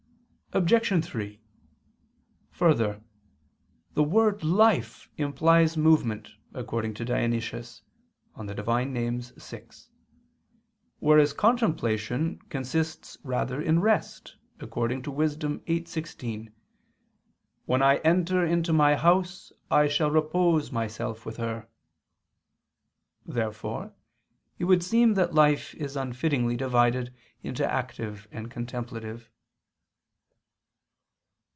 Obj. 0.53 1.01
3: 1.01 1.39
Further, 2.51 3.01
the 3.93 4.03
word 4.03 4.43
"life" 4.43 5.07
implies 5.15 5.77
movement, 5.77 6.31
according 6.53 6.93
to 6.95 7.05
Dionysius 7.05 7.83
(Div. 8.37 8.57
Nom. 8.67 9.21
vi): 9.21 9.67
whereas 10.99 11.31
contemplation 11.31 12.39
consists 12.49 13.17
rather 13.23 13.61
in 13.61 13.79
rest, 13.79 14.35
according 14.59 15.03
to 15.03 15.11
Wis. 15.11 15.37
8:16: 15.37 16.51
"When 17.65 17.81
I 17.81 17.95
enter 17.99 18.43
into 18.45 18.73
my 18.73 18.95
house, 18.95 19.53
I 19.71 19.87
shall 19.87 20.11
repose 20.11 20.69
myself 20.69 21.25
with 21.25 21.37
her." 21.37 21.69
Therefore 23.25 23.93
it 24.59 24.65
would 24.65 24.83
seem 24.83 25.13
that 25.13 25.33
life 25.33 25.73
is 25.75 25.95
unfittingly 25.95 26.57
divided 26.57 27.13
into 27.41 27.65
active 27.65 28.27
and 28.33 28.51
contemplative. 28.51 29.29